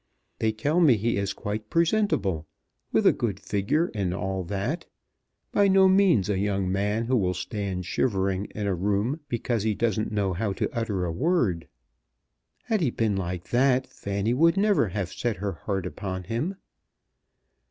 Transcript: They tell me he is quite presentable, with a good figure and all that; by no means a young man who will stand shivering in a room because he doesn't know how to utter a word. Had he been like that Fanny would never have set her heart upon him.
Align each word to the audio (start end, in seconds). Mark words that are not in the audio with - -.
They 0.39 0.51
tell 0.51 0.79
me 0.79 0.97
he 0.97 1.17
is 1.17 1.31
quite 1.31 1.69
presentable, 1.69 2.47
with 2.91 3.05
a 3.05 3.13
good 3.13 3.39
figure 3.39 3.91
and 3.93 4.15
all 4.15 4.43
that; 4.45 4.87
by 5.51 5.67
no 5.67 5.87
means 5.87 6.27
a 6.27 6.39
young 6.39 6.71
man 6.71 7.05
who 7.05 7.15
will 7.15 7.35
stand 7.35 7.85
shivering 7.85 8.45
in 8.45 8.65
a 8.65 8.73
room 8.73 9.19
because 9.27 9.61
he 9.61 9.75
doesn't 9.75 10.11
know 10.11 10.33
how 10.33 10.53
to 10.53 10.71
utter 10.75 11.05
a 11.05 11.11
word. 11.11 11.67
Had 12.63 12.81
he 12.81 12.89
been 12.89 13.15
like 13.15 13.49
that 13.49 13.85
Fanny 13.85 14.33
would 14.33 14.57
never 14.57 14.87
have 14.87 15.13
set 15.13 15.35
her 15.35 15.51
heart 15.53 15.85
upon 15.85 16.23
him. 16.23 16.55